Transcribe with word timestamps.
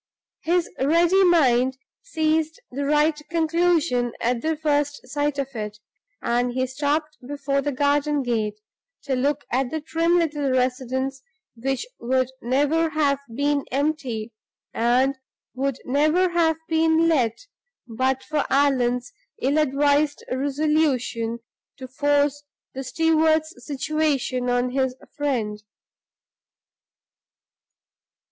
His 0.41 0.67
ready 0.79 1.23
mind 1.23 1.77
seized 2.01 2.59
the 2.71 2.85
right 2.87 3.21
conclusion 3.29 4.13
at 4.19 4.41
the 4.41 4.57
first 4.57 5.07
sight 5.07 5.37
of 5.37 5.49
it; 5.53 5.77
and 6.23 6.53
he 6.53 6.65
stopped 6.65 7.19
before 7.27 7.61
the 7.61 7.71
garden 7.71 8.23
gate, 8.23 8.59
to 9.03 9.15
look 9.15 9.45
at 9.51 9.69
the 9.69 9.79
trim 9.79 10.17
little 10.17 10.49
residence 10.49 11.21
which 11.55 11.85
would 11.99 12.31
never 12.41 12.89
have 12.89 13.19
been 13.35 13.63
empty, 13.69 14.33
and 14.73 15.19
would 15.53 15.77
never 15.85 16.29
have 16.29 16.57
been 16.67 17.07
let, 17.07 17.45
but 17.87 18.23
for 18.23 18.43
Allan's 18.49 19.13
ill 19.39 19.59
advised 19.59 20.23
resolution 20.31 21.41
to 21.77 21.87
force 21.87 22.43
the 22.73 22.83
steward's 22.83 23.53
situation 23.63 24.49
on 24.49 24.71
his 24.71 24.95
friend. 25.15 25.61